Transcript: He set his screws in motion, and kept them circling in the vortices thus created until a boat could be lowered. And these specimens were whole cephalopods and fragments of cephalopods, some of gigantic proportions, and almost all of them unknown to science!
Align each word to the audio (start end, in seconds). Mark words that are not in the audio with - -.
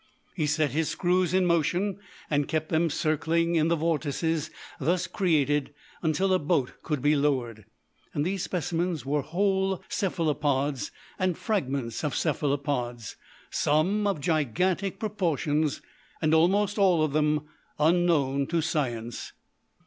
He 0.33 0.47
set 0.47 0.71
his 0.71 0.89
screws 0.89 1.31
in 1.31 1.45
motion, 1.45 1.99
and 2.27 2.47
kept 2.47 2.69
them 2.69 2.89
circling 2.89 3.53
in 3.53 3.67
the 3.67 3.75
vortices 3.75 4.49
thus 4.79 5.05
created 5.05 5.75
until 6.01 6.33
a 6.33 6.39
boat 6.39 6.73
could 6.81 7.03
be 7.03 7.15
lowered. 7.15 7.65
And 8.11 8.25
these 8.25 8.41
specimens 8.41 9.05
were 9.05 9.21
whole 9.21 9.83
cephalopods 9.89 10.89
and 11.19 11.37
fragments 11.37 12.03
of 12.03 12.15
cephalopods, 12.15 13.15
some 13.51 14.07
of 14.07 14.19
gigantic 14.19 14.97
proportions, 14.97 15.83
and 16.19 16.33
almost 16.33 16.79
all 16.79 17.03
of 17.03 17.13
them 17.13 17.41
unknown 17.77 18.47
to 18.47 18.59
science! 18.61 19.33